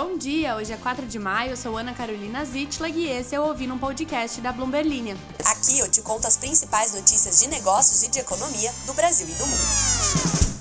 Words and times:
Bom 0.00 0.16
dia, 0.16 0.54
hoje 0.54 0.72
é 0.72 0.76
4 0.76 1.06
de 1.06 1.18
maio, 1.18 1.50
eu 1.50 1.56
sou 1.56 1.76
Ana 1.76 1.92
Carolina 1.92 2.44
Zitlag 2.44 2.96
e 2.96 3.08
esse 3.08 3.34
é 3.34 3.40
o 3.40 3.48
Ouvindo 3.48 3.74
um 3.74 3.78
Podcast 3.78 4.40
da 4.40 4.52
Bloomberg 4.52 4.88
Linha. 4.88 5.16
Aqui 5.44 5.80
eu 5.80 5.90
te 5.90 6.00
conto 6.02 6.24
as 6.24 6.36
principais 6.36 6.94
notícias 6.94 7.40
de 7.40 7.48
negócios 7.48 8.04
e 8.04 8.08
de 8.12 8.20
economia 8.20 8.70
do 8.86 8.94
Brasil 8.94 9.26
e 9.26 9.32
do 9.32 9.44
mundo. 9.44 10.58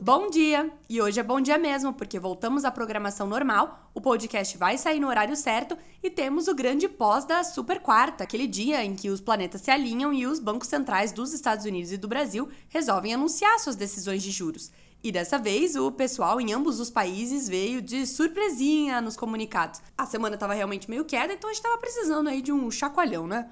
Bom 0.00 0.30
dia! 0.30 0.70
E 0.88 1.02
hoje 1.02 1.18
é 1.18 1.24
bom 1.24 1.40
dia 1.40 1.58
mesmo, 1.58 1.92
porque 1.92 2.20
voltamos 2.20 2.64
à 2.64 2.70
programação 2.70 3.26
normal, 3.26 3.90
o 3.92 4.00
podcast 4.00 4.56
vai 4.56 4.78
sair 4.78 5.00
no 5.00 5.08
horário 5.08 5.34
certo 5.34 5.76
e 6.00 6.08
temos 6.08 6.46
o 6.46 6.54
grande 6.54 6.88
pós 6.88 7.24
da 7.24 7.42
Super 7.42 7.80
Quarta, 7.80 8.22
aquele 8.22 8.46
dia 8.46 8.84
em 8.84 8.94
que 8.94 9.10
os 9.10 9.20
planetas 9.20 9.62
se 9.62 9.72
alinham 9.72 10.14
e 10.14 10.24
os 10.24 10.38
bancos 10.38 10.68
centrais 10.68 11.10
dos 11.10 11.32
Estados 11.32 11.66
Unidos 11.66 11.90
e 11.90 11.96
do 11.96 12.06
Brasil 12.06 12.48
resolvem 12.68 13.12
anunciar 13.12 13.58
suas 13.58 13.74
decisões 13.74 14.22
de 14.22 14.30
juros. 14.30 14.70
E 15.06 15.12
dessa 15.12 15.38
vez, 15.38 15.76
o 15.76 15.92
pessoal 15.92 16.40
em 16.40 16.52
ambos 16.52 16.80
os 16.80 16.90
países 16.90 17.48
veio 17.48 17.80
de 17.80 18.04
surpresinha 18.08 19.00
nos 19.00 19.16
comunicados. 19.16 19.80
A 19.96 20.04
semana 20.04 20.34
estava 20.34 20.52
realmente 20.52 20.90
meio 20.90 21.04
queda, 21.04 21.32
então 21.32 21.48
a 21.48 21.52
gente 21.52 21.62
estava 21.62 21.78
precisando 21.78 22.28
aí 22.28 22.42
de 22.42 22.50
um 22.50 22.68
chacoalhão, 22.72 23.24
né? 23.24 23.48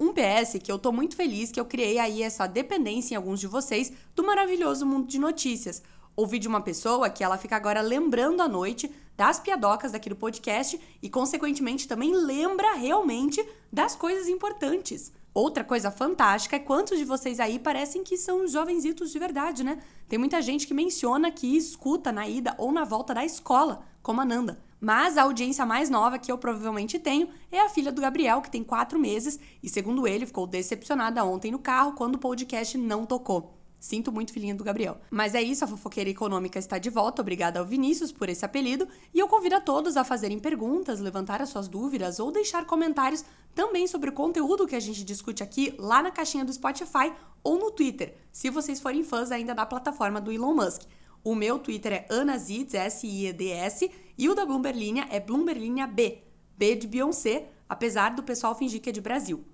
Um 0.00 0.14
PS 0.14 0.58
que 0.62 0.72
eu 0.72 0.78
tô 0.78 0.90
muito 0.90 1.14
feliz 1.14 1.52
que 1.52 1.60
eu 1.60 1.66
criei 1.66 1.98
aí 1.98 2.22
essa 2.22 2.46
dependência 2.46 3.12
em 3.12 3.16
alguns 3.18 3.38
de 3.38 3.46
vocês 3.46 3.92
do 4.16 4.24
maravilhoso 4.24 4.86
mundo 4.86 5.06
de 5.06 5.18
notícias. 5.18 5.82
Ouvi 6.16 6.38
de 6.38 6.48
uma 6.48 6.62
pessoa 6.62 7.10
que 7.10 7.22
ela 7.22 7.36
fica 7.36 7.54
agora 7.54 7.82
lembrando 7.82 8.40
à 8.40 8.48
noite 8.48 8.90
das 9.14 9.38
piadocas 9.38 9.92
daqui 9.92 10.08
do 10.08 10.16
podcast 10.16 10.80
e, 11.02 11.10
consequentemente, 11.10 11.86
também 11.86 12.14
lembra 12.14 12.72
realmente 12.76 13.46
das 13.70 13.94
coisas 13.94 14.26
importantes. 14.26 15.12
Outra 15.34 15.64
coisa 15.64 15.90
fantástica 15.90 16.54
é 16.54 16.60
quantos 16.60 16.96
de 16.96 17.04
vocês 17.04 17.40
aí 17.40 17.58
parecem 17.58 18.04
que 18.04 18.16
são 18.16 18.46
jovenzitos 18.46 19.10
de 19.10 19.18
verdade, 19.18 19.64
né? 19.64 19.82
Tem 20.08 20.16
muita 20.16 20.40
gente 20.40 20.64
que 20.64 20.72
menciona 20.72 21.28
que 21.28 21.56
escuta 21.56 22.12
na 22.12 22.28
ida 22.28 22.54
ou 22.56 22.70
na 22.70 22.84
volta 22.84 23.12
da 23.12 23.24
escola, 23.24 23.82
como 24.00 24.20
a 24.20 24.24
Nanda. 24.24 24.62
Mas 24.80 25.18
a 25.18 25.22
audiência 25.22 25.66
mais 25.66 25.90
nova 25.90 26.20
que 26.20 26.30
eu 26.30 26.38
provavelmente 26.38 27.00
tenho 27.00 27.28
é 27.50 27.60
a 27.60 27.68
filha 27.68 27.90
do 27.90 28.00
Gabriel, 28.00 28.40
que 28.42 28.50
tem 28.50 28.62
quatro 28.62 28.96
meses, 28.96 29.40
e 29.60 29.68
segundo 29.68 30.06
ele, 30.06 30.24
ficou 30.24 30.46
decepcionada 30.46 31.24
ontem 31.24 31.50
no 31.50 31.58
carro 31.58 31.94
quando 31.94 32.14
o 32.14 32.18
podcast 32.18 32.78
não 32.78 33.04
tocou. 33.04 33.53
Sinto 33.84 34.10
muito, 34.10 34.32
filhinha 34.32 34.54
do 34.54 34.64
Gabriel. 34.64 34.96
Mas 35.10 35.34
é 35.34 35.42
isso, 35.42 35.62
a 35.62 35.68
fofoqueira 35.68 36.08
econômica 36.08 36.58
está 36.58 36.78
de 36.78 36.88
volta. 36.88 37.20
Obrigada 37.20 37.60
ao 37.60 37.66
Vinícius 37.66 38.10
por 38.10 38.30
esse 38.30 38.42
apelido. 38.42 38.88
E 39.12 39.18
eu 39.18 39.28
convido 39.28 39.56
a 39.56 39.60
todos 39.60 39.98
a 39.98 40.02
fazerem 40.02 40.38
perguntas, 40.38 41.00
levantar 41.00 41.42
as 41.42 41.50
suas 41.50 41.68
dúvidas 41.68 42.18
ou 42.18 42.32
deixar 42.32 42.64
comentários 42.64 43.22
também 43.54 43.86
sobre 43.86 44.08
o 44.08 44.12
conteúdo 44.14 44.66
que 44.66 44.74
a 44.74 44.80
gente 44.80 45.04
discute 45.04 45.42
aqui 45.42 45.74
lá 45.78 46.02
na 46.02 46.10
caixinha 46.10 46.46
do 46.46 46.52
Spotify 46.54 47.12
ou 47.42 47.58
no 47.58 47.70
Twitter, 47.70 48.16
se 48.32 48.48
vocês 48.48 48.80
forem 48.80 49.04
fãs 49.04 49.30
ainda 49.30 49.54
da 49.54 49.66
plataforma 49.66 50.18
do 50.18 50.32
Elon 50.32 50.54
Musk. 50.54 50.84
O 51.22 51.34
meu 51.34 51.58
Twitter 51.58 51.92
é 51.92 52.06
AnaZids, 52.08 52.72
S-I-E-D-S, 52.72 53.90
e 54.16 54.30
o 54.30 54.34
da 54.34 54.46
Bloomberg 54.46 54.78
Linha 54.78 55.06
é 55.10 55.20
Bloomberg 55.20 55.60
Linha 55.60 55.86
B, 55.86 56.22
B 56.56 56.74
de 56.74 56.86
Beyoncé, 56.86 57.50
apesar 57.68 58.14
do 58.14 58.22
pessoal 58.22 58.54
fingir 58.54 58.80
que 58.80 58.88
é 58.88 58.92
de 58.92 59.02
Brasil. 59.02 59.44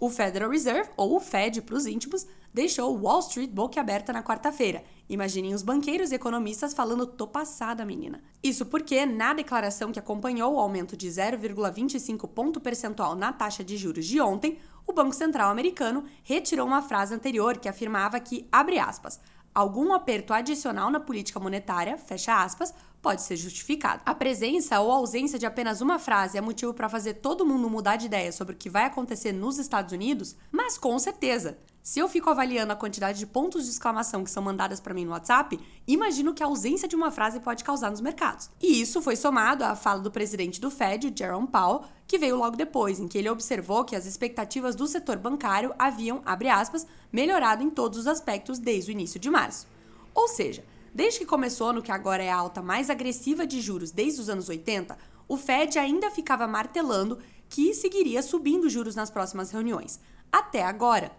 O 0.00 0.08
Federal 0.08 0.48
Reserve, 0.48 0.88
ou 0.96 1.14
o 1.14 1.20
Fed 1.20 1.60
para 1.60 1.74
os 1.74 1.84
íntimos, 1.84 2.26
deixou 2.54 2.96
Wall 2.96 3.20
Street 3.20 3.50
boquiaberta 3.50 4.14
na 4.14 4.22
quarta-feira. 4.22 4.82
Imaginem 5.10 5.52
os 5.52 5.62
banqueiros 5.62 6.10
e 6.10 6.14
economistas 6.14 6.72
falando 6.72 7.06
tô 7.06 7.26
passada, 7.26 7.84
menina. 7.84 8.22
Isso 8.42 8.64
porque, 8.64 9.04
na 9.04 9.34
declaração 9.34 9.92
que 9.92 9.98
acompanhou 9.98 10.54
o 10.54 10.58
aumento 10.58 10.96
de 10.96 11.06
0,25 11.06 12.26
ponto 12.30 12.58
percentual 12.58 13.14
na 13.14 13.30
taxa 13.30 13.62
de 13.62 13.76
juros 13.76 14.06
de 14.06 14.18
ontem, 14.22 14.56
o 14.86 14.92
Banco 14.94 15.14
Central 15.14 15.50
americano 15.50 16.04
retirou 16.24 16.66
uma 16.66 16.80
frase 16.80 17.14
anterior 17.14 17.58
que 17.58 17.68
afirmava 17.68 18.18
que, 18.18 18.48
abre 18.50 18.78
aspas, 18.78 19.20
algum 19.54 19.92
aperto 19.92 20.32
adicional 20.32 20.90
na 20.90 20.98
política 20.98 21.38
monetária, 21.38 21.98
fecha 21.98 22.42
aspas, 22.42 22.72
pode 23.00 23.22
ser 23.22 23.36
justificado. 23.36 24.02
A 24.04 24.14
presença 24.14 24.80
ou 24.80 24.90
ausência 24.90 25.38
de 25.38 25.46
apenas 25.46 25.80
uma 25.80 25.98
frase 25.98 26.36
é 26.36 26.40
motivo 26.40 26.74
para 26.74 26.88
fazer 26.88 27.14
todo 27.14 27.46
mundo 27.46 27.70
mudar 27.70 27.96
de 27.96 28.06
ideia 28.06 28.32
sobre 28.32 28.54
o 28.54 28.56
que 28.56 28.70
vai 28.70 28.84
acontecer 28.84 29.32
nos 29.32 29.58
Estados 29.58 29.92
Unidos? 29.92 30.36
Mas 30.50 30.76
com 30.76 30.98
certeza. 30.98 31.58
Se 31.82 31.98
eu 31.98 32.08
fico 32.08 32.28
avaliando 32.28 32.72
a 32.74 32.76
quantidade 32.76 33.18
de 33.18 33.26
pontos 33.26 33.64
de 33.64 33.70
exclamação 33.70 34.22
que 34.22 34.30
são 34.30 34.42
mandadas 34.42 34.78
para 34.80 34.92
mim 34.92 35.06
no 35.06 35.12
WhatsApp, 35.12 35.58
imagino 35.88 36.34
que 36.34 36.42
a 36.42 36.46
ausência 36.46 36.86
de 36.86 36.94
uma 36.94 37.10
frase 37.10 37.40
pode 37.40 37.64
causar 37.64 37.90
nos 37.90 38.02
mercados. 38.02 38.50
E 38.60 38.82
isso 38.82 39.00
foi 39.00 39.16
somado 39.16 39.64
à 39.64 39.74
fala 39.74 40.00
do 40.00 40.10
presidente 40.10 40.60
do 40.60 40.70
Fed, 40.70 41.10
Jerome 41.16 41.48
Powell, 41.48 41.82
que 42.06 42.18
veio 42.18 42.36
logo 42.36 42.54
depois, 42.54 43.00
em 43.00 43.08
que 43.08 43.16
ele 43.16 43.30
observou 43.30 43.82
que 43.82 43.96
as 43.96 44.04
expectativas 44.04 44.74
do 44.74 44.86
setor 44.86 45.16
bancário 45.16 45.74
haviam, 45.78 46.20
abre 46.26 46.50
aspas, 46.50 46.86
melhorado 47.10 47.62
em 47.62 47.70
todos 47.70 48.00
os 48.00 48.06
aspectos 48.06 48.58
desde 48.58 48.90
o 48.90 48.92
início 48.92 49.18
de 49.18 49.30
março. 49.30 49.66
Ou 50.14 50.28
seja, 50.28 50.62
Desde 50.94 51.20
que 51.20 51.26
começou 51.26 51.72
no 51.72 51.82
que 51.82 51.92
agora 51.92 52.22
é 52.22 52.30
a 52.30 52.36
alta 52.36 52.60
mais 52.60 52.90
agressiva 52.90 53.46
de 53.46 53.60
juros 53.60 53.90
desde 53.90 54.20
os 54.20 54.28
anos 54.28 54.48
80, 54.48 54.98
o 55.28 55.36
Fed 55.36 55.78
ainda 55.78 56.10
ficava 56.10 56.46
martelando 56.46 57.18
que 57.48 57.72
seguiria 57.74 58.22
subindo 58.22 58.68
juros 58.68 58.96
nas 58.96 59.10
próximas 59.10 59.50
reuniões. 59.50 60.00
Até 60.32 60.62
agora. 60.62 61.12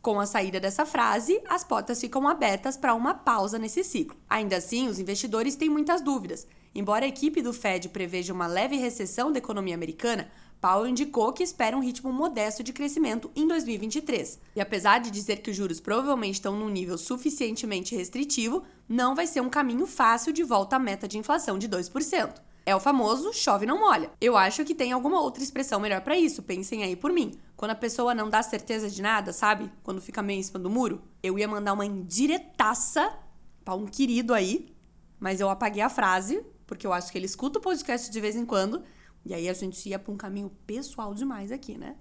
Com 0.00 0.20
a 0.20 0.26
saída 0.26 0.60
dessa 0.60 0.86
frase, 0.86 1.40
as 1.48 1.64
portas 1.64 2.00
ficam 2.00 2.26
abertas 2.28 2.76
para 2.76 2.94
uma 2.94 3.12
pausa 3.12 3.58
nesse 3.58 3.82
ciclo. 3.82 4.16
Ainda 4.28 4.56
assim, 4.56 4.88
os 4.88 4.98
investidores 4.98 5.56
têm 5.56 5.68
muitas 5.68 6.00
dúvidas. 6.00 6.46
Embora 6.74 7.04
a 7.04 7.08
equipe 7.08 7.42
do 7.42 7.52
Fed 7.52 7.88
preveja 7.88 8.32
uma 8.32 8.46
leve 8.46 8.76
recessão 8.76 9.32
da 9.32 9.38
economia 9.38 9.74
americana, 9.74 10.30
Powell 10.60 10.88
indicou 10.88 11.32
que 11.32 11.42
espera 11.42 11.76
um 11.76 11.82
ritmo 11.82 12.12
modesto 12.12 12.62
de 12.62 12.72
crescimento 12.72 13.30
em 13.34 13.46
2023. 13.46 14.40
E 14.56 14.60
apesar 14.60 14.98
de 14.98 15.10
dizer 15.10 15.38
que 15.38 15.50
os 15.50 15.56
juros 15.56 15.80
provavelmente 15.80 16.34
estão 16.34 16.56
num 16.56 16.68
nível 16.68 16.98
suficientemente 16.98 17.94
restritivo, 17.94 18.62
não 18.88 19.14
vai 19.14 19.26
ser 19.26 19.40
um 19.40 19.50
caminho 19.50 19.86
fácil 19.86 20.32
de 20.32 20.42
volta 20.42 20.76
à 20.76 20.78
meta 20.78 21.06
de 21.06 21.18
inflação 21.18 21.58
de 21.58 21.68
2%. 21.68 22.40
É 22.64 22.76
o 22.76 22.80
famoso 22.80 23.32
chove 23.32 23.64
não 23.64 23.80
molha. 23.80 24.10
Eu 24.20 24.36
acho 24.36 24.64
que 24.64 24.74
tem 24.74 24.92
alguma 24.92 25.20
outra 25.20 25.42
expressão 25.42 25.80
melhor 25.80 26.02
para 26.02 26.16
isso, 26.18 26.42
pensem 26.42 26.82
aí 26.82 26.94
por 26.94 27.12
mim. 27.12 27.38
Quando 27.56 27.70
a 27.70 27.74
pessoa 27.74 28.14
não 28.14 28.28
dá 28.28 28.42
certeza 28.42 28.90
de 28.90 29.00
nada, 29.00 29.32
sabe? 29.32 29.70
Quando 29.82 30.00
fica 30.00 30.22
meio 30.22 30.40
em 30.40 30.42
cima 30.42 30.58
do 30.58 30.68
muro, 30.68 31.02
eu 31.22 31.38
ia 31.38 31.48
mandar 31.48 31.72
uma 31.72 31.86
indiretaça 31.86 33.12
para 33.64 33.74
um 33.74 33.86
querido 33.86 34.34
aí, 34.34 34.74
mas 35.18 35.40
eu 35.40 35.48
apaguei 35.48 35.82
a 35.82 35.88
frase, 35.88 36.44
porque 36.66 36.86
eu 36.86 36.92
acho 36.92 37.10
que 37.10 37.18
ele 37.18 37.26
escuta 37.26 37.58
o 37.58 37.62
podcast 37.62 38.10
de 38.10 38.20
vez 38.20 38.36
em 38.36 38.44
quando 38.44 38.82
e 39.24 39.34
aí 39.34 39.48
a 39.48 39.52
gente 39.52 39.88
ia 39.88 39.98
para 39.98 40.12
um 40.12 40.16
caminho 40.16 40.50
pessoal 40.66 41.14
demais 41.14 41.52
aqui, 41.52 41.76
né? 41.76 41.96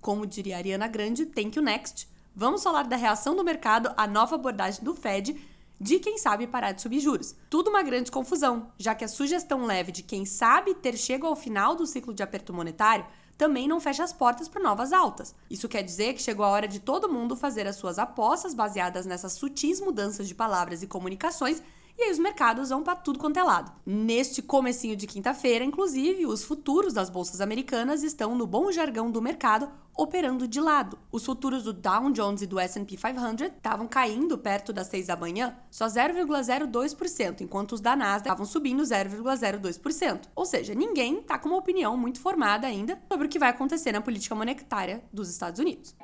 Como 0.00 0.26
diria 0.26 0.56
a 0.56 0.58
Ariana 0.58 0.88
Grande, 0.88 1.26
thank 1.26 1.56
you 1.56 1.62
next. 1.62 2.08
Vamos 2.34 2.62
falar 2.62 2.84
da 2.84 2.96
reação 2.96 3.34
do 3.34 3.44
mercado 3.44 3.92
à 3.96 4.06
nova 4.06 4.34
abordagem 4.34 4.84
do 4.84 4.94
Fed 4.94 5.36
de 5.80 5.98
quem 5.98 6.18
sabe 6.18 6.46
parar 6.46 6.72
de 6.72 6.82
subir 6.82 7.00
juros. 7.00 7.34
Tudo 7.50 7.70
uma 7.70 7.82
grande 7.82 8.10
confusão, 8.10 8.70
já 8.78 8.94
que 8.94 9.04
a 9.04 9.08
sugestão 9.08 9.66
leve 9.66 9.92
de 9.92 10.02
quem 10.02 10.24
sabe 10.24 10.74
ter 10.74 10.96
chegado 10.96 11.26
ao 11.26 11.36
final 11.36 11.74
do 11.74 11.86
ciclo 11.86 12.14
de 12.14 12.22
aperto 12.22 12.52
monetário 12.52 13.06
também 13.36 13.68
não 13.68 13.80
fecha 13.80 14.02
as 14.02 14.12
portas 14.12 14.48
para 14.48 14.62
novas 14.62 14.92
altas. 14.92 15.34
Isso 15.50 15.68
quer 15.68 15.82
dizer 15.82 16.14
que 16.14 16.22
chegou 16.22 16.44
a 16.44 16.48
hora 16.48 16.66
de 16.66 16.80
todo 16.80 17.08
mundo 17.08 17.36
fazer 17.36 17.66
as 17.66 17.76
suas 17.76 17.98
apostas 17.98 18.54
baseadas 18.54 19.04
nessas 19.04 19.34
sutis 19.34 19.80
mudanças 19.80 20.26
de 20.26 20.34
palavras 20.34 20.82
e 20.82 20.86
comunicações 20.86 21.62
e 21.98 22.02
aí 22.02 22.10
os 22.10 22.18
mercados 22.18 22.68
vão 22.68 22.82
para 22.82 22.96
tudo 22.96 23.18
quanto 23.18 23.38
é 23.38 23.42
lado. 23.42 23.72
Neste 23.84 24.42
comecinho 24.42 24.94
de 24.94 25.06
quinta-feira, 25.06 25.64
inclusive, 25.64 26.26
os 26.26 26.44
futuros 26.44 26.92
das 26.92 27.08
bolsas 27.08 27.40
americanas 27.40 28.02
estão 28.02 28.34
no 28.34 28.46
bom 28.46 28.70
jargão 28.70 29.10
do 29.10 29.22
mercado 29.22 29.70
operando 29.96 30.46
de 30.46 30.60
lado. 30.60 30.98
Os 31.10 31.24
futuros 31.24 31.62
do 31.62 31.72
Dow 31.72 32.10
Jones 32.12 32.42
e 32.42 32.46
do 32.46 32.58
S&P 32.58 32.96
500 32.96 33.46
estavam 33.46 33.88
caindo 33.88 34.36
perto 34.36 34.72
das 34.72 34.88
6 34.88 35.06
da 35.06 35.16
manhã, 35.16 35.56
só 35.70 35.86
0,02%, 35.86 37.40
enquanto 37.40 37.72
os 37.72 37.80
da 37.80 37.96
Nasdaq 37.96 38.26
estavam 38.26 38.44
subindo 38.44 38.82
0,02%. 38.82 40.28
Ou 40.34 40.44
seja, 40.44 40.74
ninguém 40.74 41.20
está 41.20 41.38
com 41.38 41.48
uma 41.48 41.58
opinião 41.58 41.96
muito 41.96 42.20
formada 42.20 42.66
ainda 42.66 43.00
sobre 43.10 43.26
o 43.26 43.30
que 43.30 43.38
vai 43.38 43.48
acontecer 43.48 43.92
na 43.92 44.02
política 44.02 44.34
monetária 44.34 45.02
dos 45.10 45.30
Estados 45.30 45.58
Unidos. 45.58 45.94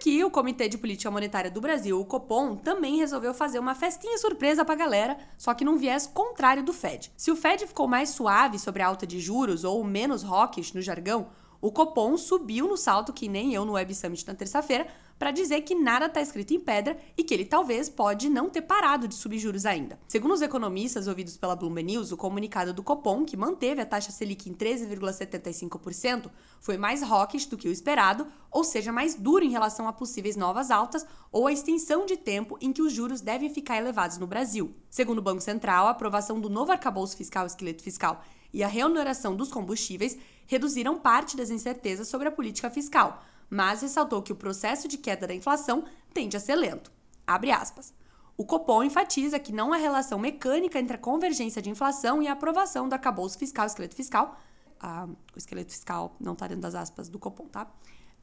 Que 0.00 0.24
o 0.24 0.30
Comitê 0.30 0.66
de 0.66 0.78
Política 0.78 1.10
Monetária 1.10 1.50
do 1.50 1.60
Brasil, 1.60 2.00
o 2.00 2.06
Copom, 2.06 2.56
também 2.56 2.96
resolveu 2.96 3.34
fazer 3.34 3.58
uma 3.58 3.74
festinha 3.74 4.16
surpresa 4.16 4.64
pra 4.64 4.74
galera, 4.74 5.18
só 5.36 5.52
que 5.52 5.62
num 5.62 5.76
viés 5.76 6.06
contrário 6.06 6.64
do 6.64 6.72
Fed. 6.72 7.12
Se 7.14 7.30
o 7.30 7.36
Fed 7.36 7.66
ficou 7.66 7.86
mais 7.86 8.08
suave 8.08 8.58
sobre 8.58 8.82
a 8.82 8.86
alta 8.86 9.06
de 9.06 9.20
juros 9.20 9.62
ou 9.62 9.84
menos 9.84 10.24
hawkish 10.24 10.72
no 10.72 10.80
jargão, 10.80 11.28
o 11.60 11.70
Copom 11.70 12.16
subiu 12.16 12.66
no 12.66 12.78
salto 12.78 13.12
que 13.12 13.28
nem 13.28 13.52
eu 13.52 13.66
no 13.66 13.72
Web 13.72 13.94
Summit 13.94 14.26
na 14.26 14.34
terça-feira 14.34 14.86
para 15.20 15.32
dizer 15.32 15.60
que 15.60 15.74
nada 15.74 16.06
está 16.06 16.22
escrito 16.22 16.54
em 16.54 16.58
pedra 16.58 16.98
e 17.14 17.22
que 17.22 17.34
ele 17.34 17.44
talvez 17.44 17.90
pode 17.90 18.30
não 18.30 18.48
ter 18.48 18.62
parado 18.62 19.06
de 19.06 19.14
subir 19.14 19.38
juros 19.38 19.66
ainda. 19.66 20.00
Segundo 20.08 20.32
os 20.32 20.40
economistas 20.40 21.06
ouvidos 21.06 21.36
pela 21.36 21.54
Bloomberg 21.54 21.92
News, 21.92 22.10
o 22.10 22.16
comunicado 22.16 22.72
do 22.72 22.82
Copom, 22.82 23.26
que 23.26 23.36
manteve 23.36 23.82
a 23.82 23.86
taxa 23.86 24.10
Selic 24.10 24.48
em 24.48 24.54
13,75%, 24.54 26.30
foi 26.58 26.78
mais 26.78 27.02
hawkish 27.02 27.44
do 27.44 27.58
que 27.58 27.68
o 27.68 27.70
esperado, 27.70 28.26
ou 28.50 28.64
seja, 28.64 28.90
mais 28.90 29.14
duro 29.14 29.44
em 29.44 29.50
relação 29.50 29.86
a 29.86 29.92
possíveis 29.92 30.36
novas 30.36 30.70
altas 30.70 31.04
ou 31.30 31.46
a 31.46 31.52
extensão 31.52 32.06
de 32.06 32.16
tempo 32.16 32.56
em 32.58 32.72
que 32.72 32.80
os 32.80 32.90
juros 32.90 33.20
devem 33.20 33.52
ficar 33.52 33.76
elevados 33.76 34.16
no 34.16 34.26
Brasil. 34.26 34.74
Segundo 34.88 35.18
o 35.18 35.22
Banco 35.22 35.42
Central, 35.42 35.86
a 35.86 35.90
aprovação 35.90 36.40
do 36.40 36.48
novo 36.48 36.72
arcabouço 36.72 37.14
fiscal 37.14 37.44
esqueleto 37.44 37.82
fiscal 37.82 38.24
e 38.54 38.64
a 38.64 38.68
reoneração 38.68 39.36
dos 39.36 39.50
combustíveis 39.50 40.16
reduziram 40.46 40.98
parte 40.98 41.36
das 41.36 41.50
incertezas 41.50 42.08
sobre 42.08 42.28
a 42.28 42.32
política 42.32 42.70
fiscal, 42.70 43.22
mas 43.50 43.82
ressaltou 43.82 44.22
que 44.22 44.32
o 44.32 44.36
processo 44.36 44.86
de 44.86 44.96
queda 44.96 45.26
da 45.26 45.34
inflação 45.34 45.84
tende 46.14 46.36
a 46.36 46.40
ser 46.40 46.54
lento. 46.54 46.92
Abre 47.26 47.50
aspas. 47.50 47.92
O 48.36 48.44
Copom 48.44 48.82
enfatiza 48.82 49.38
que 49.38 49.52
não 49.52 49.72
há 49.72 49.76
relação 49.76 50.18
mecânica 50.18 50.78
entre 50.78 50.94
a 50.94 50.98
convergência 50.98 51.60
de 51.60 51.68
inflação 51.68 52.22
e 52.22 52.28
a 52.28 52.32
aprovação 52.32 52.88
do 52.88 52.94
arcabouço 52.94 53.36
fiscal, 53.38 53.66
esqueleto 53.66 53.94
fiscal. 53.94 54.40
Ah, 54.80 55.06
o 55.34 55.38
esqueleto 55.38 55.72
fiscal 55.72 56.16
não 56.18 56.32
está 56.32 56.46
dentro 56.46 56.62
das 56.62 56.74
aspas 56.74 57.08
do 57.10 57.18
Copom, 57.18 57.46
tá? 57.48 57.70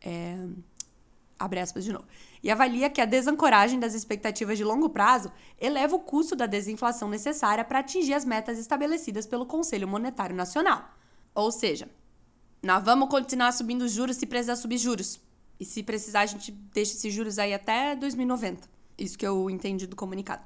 É, 0.01 0.35
abre 1.37 1.59
aspas 1.59 1.83
de 1.83 1.93
novo. 1.93 2.05
E 2.41 2.49
avalia 2.49 2.89
que 2.89 2.99
a 2.99 3.05
desancoragem 3.05 3.79
das 3.79 3.93
expectativas 3.93 4.57
de 4.57 4.63
longo 4.63 4.89
prazo 4.89 5.31
eleva 5.59 5.95
o 5.95 5.99
custo 5.99 6.35
da 6.35 6.47
desinflação 6.47 7.09
necessária 7.09 7.63
para 7.63 7.79
atingir 7.79 8.13
as 8.13 8.25
metas 8.25 8.57
estabelecidas 8.57 9.27
pelo 9.27 9.45
Conselho 9.45 9.87
Monetário 9.87 10.35
Nacional. 10.35 10.89
Ou 11.35 11.51
seja, 11.51 11.87
nós 12.67 12.83
vamos 12.83 13.07
continuar 13.07 13.53
subindo 13.53 13.87
juros 13.87 14.17
se 14.17 14.25
precisar 14.25 14.57
subir 14.57 14.77
juros. 14.77 15.21
E 15.57 15.63
se 15.63 15.81
precisar, 15.81 16.19
a 16.19 16.25
gente 16.25 16.51
deixa 16.51 16.91
esses 16.91 17.13
juros 17.13 17.39
aí 17.39 17.53
até 17.53 17.95
2090. 17.95 18.67
Isso 18.97 19.17
que 19.17 19.25
eu 19.25 19.49
entendi 19.49 19.87
do 19.87 19.95
comunicado. 19.95 20.43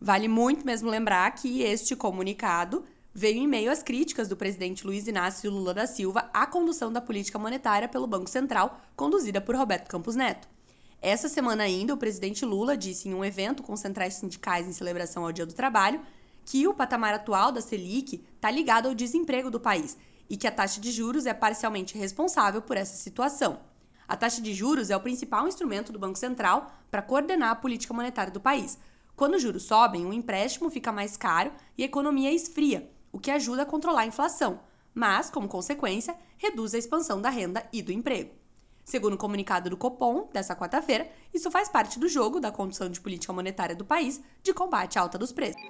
Vale 0.00 0.28
muito 0.28 0.64
mesmo 0.64 0.88
lembrar 0.88 1.30
que 1.32 1.60
este 1.60 1.94
comunicado 1.94 2.82
veio 3.12 3.36
em 3.36 3.46
meio 3.46 3.70
às 3.70 3.82
críticas 3.82 4.28
do 4.28 4.34
presidente 4.34 4.86
Luiz 4.86 5.06
Inácio 5.06 5.50
Lula 5.50 5.74
da 5.74 5.86
Silva 5.86 6.30
à 6.32 6.46
condução 6.46 6.90
da 6.90 7.02
política 7.02 7.38
monetária 7.38 7.86
pelo 7.86 8.06
Banco 8.06 8.30
Central, 8.30 8.80
conduzida 8.96 9.38
por 9.38 9.54
Roberto 9.54 9.88
Campos 9.88 10.16
Neto. 10.16 10.48
Essa 11.02 11.28
semana 11.28 11.64
ainda, 11.64 11.92
o 11.92 11.98
presidente 11.98 12.46
Lula 12.46 12.78
disse 12.78 13.10
em 13.10 13.14
um 13.14 13.22
evento 13.22 13.62
com 13.62 13.76
centrais 13.76 14.14
sindicais 14.14 14.66
em 14.66 14.72
celebração 14.72 15.22
ao 15.22 15.32
Dia 15.32 15.44
do 15.44 15.52
Trabalho 15.52 16.00
que 16.46 16.66
o 16.66 16.72
patamar 16.72 17.12
atual 17.12 17.52
da 17.52 17.60
Selic 17.60 18.24
está 18.36 18.50
ligado 18.50 18.88
ao 18.88 18.94
desemprego 18.94 19.50
do 19.50 19.60
país 19.60 19.98
e 20.32 20.36
que 20.38 20.46
a 20.46 20.50
taxa 20.50 20.80
de 20.80 20.90
juros 20.90 21.26
é 21.26 21.34
parcialmente 21.34 21.98
responsável 21.98 22.62
por 22.62 22.74
essa 22.74 22.96
situação. 22.96 23.60
A 24.08 24.16
taxa 24.16 24.40
de 24.40 24.54
juros 24.54 24.88
é 24.88 24.96
o 24.96 25.00
principal 25.00 25.46
instrumento 25.46 25.92
do 25.92 25.98
Banco 25.98 26.18
Central 26.18 26.72
para 26.90 27.02
coordenar 27.02 27.50
a 27.50 27.54
política 27.54 27.92
monetária 27.92 28.32
do 28.32 28.40
país. 28.40 28.78
Quando 29.14 29.34
os 29.34 29.42
juros 29.42 29.64
sobem, 29.64 30.06
o 30.06 30.12
empréstimo 30.12 30.70
fica 30.70 30.90
mais 30.90 31.18
caro 31.18 31.52
e 31.76 31.82
a 31.82 31.86
economia 31.86 32.32
esfria, 32.32 32.90
o 33.12 33.18
que 33.18 33.30
ajuda 33.30 33.60
a 33.60 33.66
controlar 33.66 34.00
a 34.00 34.06
inflação, 34.06 34.60
mas, 34.94 35.28
como 35.28 35.46
consequência, 35.46 36.16
reduz 36.38 36.74
a 36.74 36.78
expansão 36.78 37.20
da 37.20 37.28
renda 37.28 37.68
e 37.70 37.82
do 37.82 37.92
emprego. 37.92 38.30
Segundo 38.86 39.12
o 39.12 39.18
comunicado 39.18 39.68
do 39.68 39.76
Copom, 39.76 40.30
dessa 40.32 40.56
quarta-feira, 40.56 41.12
isso 41.34 41.50
faz 41.50 41.68
parte 41.68 41.98
do 41.98 42.08
jogo 42.08 42.40
da 42.40 42.50
condução 42.50 42.88
de 42.88 43.02
política 43.02 43.34
monetária 43.34 43.76
do 43.76 43.84
país 43.84 44.18
de 44.42 44.54
combate 44.54 44.98
à 44.98 45.02
alta 45.02 45.18
dos 45.18 45.30
preços. 45.30 45.60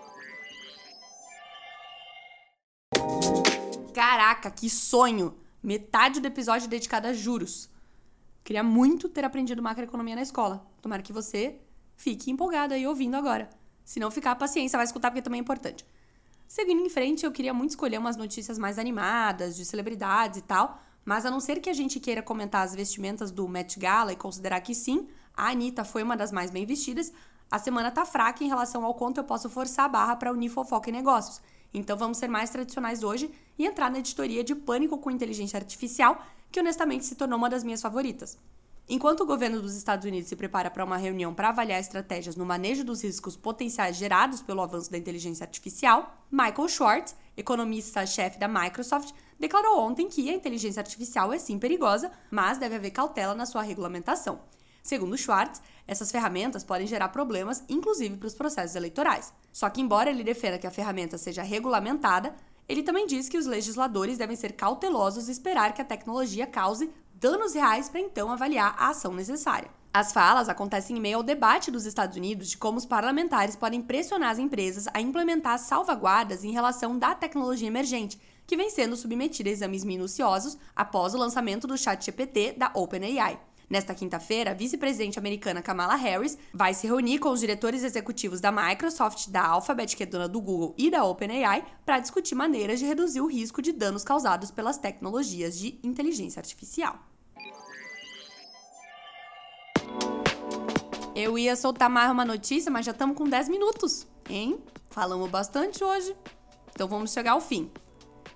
Caraca, 4.05 4.51
que 4.51 4.69
sonho! 4.69 5.33
Metade 5.63 6.19
do 6.19 6.27
episódio 6.27 6.69
dedicado 6.69 7.07
a 7.07 7.13
juros. 7.13 7.71
Queria 8.43 8.65
muito 8.65 9.09
ter 9.09 9.25
aprendido 9.25 9.63
macroeconomia 9.63 10.17
na 10.17 10.23
escola. 10.23 10.67
Tomara 10.81 11.03
que 11.03 11.13
você 11.13 11.61
fique 11.95 12.29
empolgado 12.29 12.75
aí 12.75 12.85
ouvindo 12.85 13.15
agora. 13.15 13.49
Se 13.85 14.01
não 14.01 14.11
ficar, 14.11 14.35
paciência, 14.35 14.77
vai 14.77 14.87
escutar 14.87 15.09
porque 15.13 15.23
também 15.23 15.39
é 15.39 15.41
importante. 15.41 15.87
Seguindo 16.49 16.81
em 16.85 16.89
frente, 16.89 17.25
eu 17.25 17.31
queria 17.31 17.55
muito 17.55 17.71
escolher 17.71 17.99
umas 17.99 18.17
notícias 18.17 18.59
mais 18.59 18.77
animadas, 18.77 19.55
de 19.55 19.65
celebridades 19.65 20.41
e 20.41 20.43
tal, 20.43 20.83
mas 21.05 21.25
a 21.25 21.31
não 21.31 21.39
ser 21.39 21.61
que 21.61 21.71
a 21.71 21.73
gente 21.73 22.01
queira 22.01 22.25
comentar 22.25 22.65
as 22.65 22.75
vestimentas 22.75 23.31
do 23.31 23.47
Met 23.47 23.79
Gala 23.79 24.13
e 24.13 24.17
considerar 24.17 24.63
que 24.63 24.75
sim, 24.75 25.07
a 25.33 25.51
Anitta 25.51 25.85
foi 25.85 26.03
uma 26.03 26.17
das 26.17 26.33
mais 26.33 26.51
bem 26.51 26.67
vestidas, 26.67 27.13
a 27.49 27.57
semana 27.57 27.89
tá 27.89 28.05
fraca 28.05 28.43
em 28.43 28.49
relação 28.49 28.85
ao 28.85 28.95
quanto 28.95 29.19
eu 29.19 29.25
posso 29.25 29.49
forçar 29.49 29.85
a 29.85 29.89
barra 29.89 30.17
para 30.17 30.33
unir 30.33 30.49
fofoca 30.49 30.89
e 30.89 30.93
negócios. 30.93 31.41
Então 31.73 31.97
vamos 31.97 32.19
ser 32.19 32.29
mais 32.29 32.51
tradicionais 32.51 33.03
hoje 33.03 33.31
e 33.59 33.67
entrar 33.67 33.91
na 33.91 33.99
editoria 33.99 34.45
de 34.45 34.55
Pânico 34.55 34.99
com 34.99 35.11
Inteligência 35.11 35.57
Artificial, 35.57 36.25
que 36.51 36.61
honestamente 36.61 37.05
se 37.05 37.15
tornou 37.15 37.39
uma 37.39 37.49
das 37.49 37.65
minhas 37.65 37.81
favoritas. 37.81 38.39
Enquanto 38.89 39.21
o 39.21 39.27
governo 39.27 39.63
dos 39.63 39.77
Estados 39.77 40.05
Unidos 40.05 40.29
se 40.29 40.37
prepara 40.37 40.71
para 40.71 40.85
uma 40.85 40.97
reunião 40.97 41.33
para 41.33 41.49
avaliar 41.49 41.81
estratégias 41.81 42.37
no 42.37 42.45
manejo 42.45 42.85
dos 42.85 43.03
riscos 43.03 43.37
potenciais 43.37 43.97
gerados 43.97 44.43
pelo 44.43 44.61
avanço 44.61 44.91
da 44.91 44.99
inteligência 44.99 45.45
artificial, 45.45 46.15
Michael 46.31 46.69
Schwartz, 46.69 47.17
economista-chefe 47.37 48.39
da 48.39 48.49
Microsoft, 48.49 49.15
declarou 49.39 49.79
ontem 49.79 50.09
que 50.09 50.29
a 50.29 50.35
inteligência 50.35 50.81
artificial 50.81 51.33
é 51.33 51.39
sim 51.39 51.59
perigosa, 51.59 52.11
mas 52.31 52.59
deve 52.59 52.75
haver 52.75 52.91
cautela 52.91 53.35
na 53.35 53.47
sua 53.47 53.63
regulamentação. 53.63 54.41
Segundo 54.83 55.17
Schwartz, 55.17 55.63
essas 55.87 56.11
ferramentas 56.11 56.65
podem 56.65 56.87
gerar 56.87 57.09
problemas, 57.09 57.63
inclusive 57.69 58.17
para 58.17 58.27
os 58.27 58.35
processos 58.35 58.77
eleitorais. 58.77 59.33
Só 59.53 59.69
que, 59.69 59.81
embora 59.81 60.11
ele 60.11 60.25
defenda 60.25 60.59
que 60.59 60.67
a 60.67 60.71
ferramenta 60.71 61.19
seja 61.19 61.43
regulamentada, 61.43 62.35
ele 62.69 62.83
também 62.83 63.07
diz 63.07 63.29
que 63.29 63.39
os 63.39 63.47
legisladores 63.47 64.19
devem 64.19 64.37
ser 64.37 64.53
cautelosos 64.53 65.29
e 65.29 65.33
esperar 65.33 65.75
que 65.75 65.83
a 65.83 65.85
tecnologia 65.85 66.47
cause 66.47 66.91
danos 67.15 67.55
reais 67.55 67.89
para 67.89 68.01
então 68.01 68.31
avaliar 68.31 68.75
a 68.79 68.89
ação 68.89 69.13
necessária. 69.13 69.71
As 69.95 70.11
falas 70.11 70.49
acontecem 70.49 70.97
em 70.97 71.01
meio 71.01 71.19
ao 71.19 71.23
debate 71.23 71.71
dos 71.71 71.85
Estados 71.85 72.17
Unidos 72.17 72.49
de 72.49 72.57
como 72.57 72.79
os 72.79 72.87
parlamentares 72.87 73.55
podem 73.55 73.83
pressionar 73.83 74.31
as 74.31 74.39
empresas 74.39 74.89
a 74.95 75.01
implementar 75.01 75.59
salvaguardas 75.59 76.45
em 76.45 76.51
relação 76.51 76.99
da 76.99 77.15
tecnologia 77.15 77.69
emergente, 77.69 78.19
que 78.47 78.57
vem 78.57 78.71
sendo 78.71 78.97
submetida 78.97 79.51
a 79.51 79.53
exames 79.53 79.85
minuciosos 79.85 80.57
após 80.75 81.15
o 81.15 81.19
lançamento 81.19 81.67
do 81.67 81.77
ChatGPT 81.77 82.55
da 82.57 82.71
OpenAI. 82.75 83.39
Nesta 83.69 83.95
quinta-feira, 83.95 84.51
a 84.51 84.55
vice-presidente 84.55 85.19
americana 85.19 85.63
Kamala 85.63 85.95
Harris 85.95 86.37
vai 86.53 86.75
se 86.75 86.87
reunir 86.87 87.19
com 87.19 87.31
os 87.31 87.41
diretores 87.41 87.83
executivos 87.83 88.41
da 88.41 88.53
Microsoft, 88.53 89.29
da 89.29 89.47
Alphabet, 89.47 89.97
que 89.97 90.03
é 90.03 90.07
dona 90.07 90.29
do 90.29 90.41
Google, 90.41 90.75
e 90.77 90.91
da 90.91 91.05
OpenAI 91.05 91.65
para 91.85 91.99
discutir 91.99 92.35
maneiras 92.35 92.79
de 92.79 92.87
reduzir 92.87 93.21
o 93.21 93.27
risco 93.27 93.63
de 93.63 93.73
danos 93.73 94.05
causados 94.05 94.51
pelas 94.51 94.77
tecnologias 94.77 95.59
de 95.59 95.79
inteligência 95.83 96.41
artificial. 96.41 96.99
Eu 101.15 101.39
ia 101.39 101.55
soltar 101.57 101.91
mais 101.91 102.11
uma 102.11 102.25
notícia, 102.25 102.71
mas 102.71 102.87
já 102.87 102.93
estamos 102.93 103.17
com 103.17 103.29
10 103.29 103.49
minutos, 103.49 104.07
hein? 104.29 104.59
Falamos 104.91 105.31
bastante 105.31 105.85
hoje. 105.85 106.17
Então 106.75 106.89
vamos 106.89 107.13
chegar 107.13 107.33
ao 107.33 107.41
fim. 107.41 107.71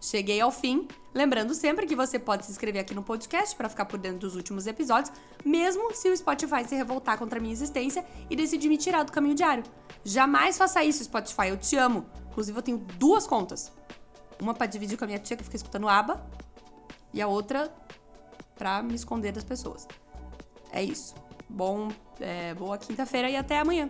Cheguei 0.00 0.40
ao 0.40 0.50
fim. 0.50 0.87
Lembrando 1.16 1.54
sempre 1.54 1.86
que 1.86 1.96
você 1.96 2.18
pode 2.18 2.44
se 2.44 2.52
inscrever 2.52 2.82
aqui 2.82 2.94
no 2.94 3.02
podcast 3.02 3.56
para 3.56 3.70
ficar 3.70 3.86
por 3.86 3.98
dentro 3.98 4.18
dos 4.18 4.36
últimos 4.36 4.66
episódios, 4.66 5.10
mesmo 5.42 5.90
se 5.94 6.10
o 6.10 6.14
Spotify 6.14 6.62
se 6.68 6.74
revoltar 6.74 7.16
contra 7.16 7.38
a 7.38 7.40
minha 7.40 7.54
existência 7.54 8.04
e 8.28 8.36
decidir 8.36 8.68
me 8.68 8.76
tirar 8.76 9.02
do 9.02 9.10
caminho 9.10 9.34
diário. 9.34 9.64
Jamais 10.04 10.58
faça 10.58 10.84
isso, 10.84 11.02
Spotify, 11.02 11.48
eu 11.48 11.56
te 11.56 11.74
amo. 11.74 12.04
Inclusive, 12.30 12.58
eu 12.58 12.62
tenho 12.62 12.76
duas 12.98 13.26
contas. 13.26 13.72
Uma 14.38 14.52
para 14.52 14.66
dividir 14.66 14.98
com 14.98 15.04
a 15.04 15.06
minha 15.06 15.18
tia 15.18 15.38
que 15.38 15.42
fica 15.42 15.56
escutando 15.56 15.88
aba, 15.88 16.22
e 17.14 17.22
a 17.22 17.26
outra 17.26 17.72
para 18.54 18.82
me 18.82 18.94
esconder 18.94 19.32
das 19.32 19.42
pessoas. 19.42 19.88
É 20.70 20.82
isso. 20.82 21.14
Bom, 21.49 21.88
é, 22.20 22.52
boa 22.52 22.76
quinta-feira 22.76 23.30
e 23.30 23.37
até 23.37 23.58
amanhã. 23.58 23.88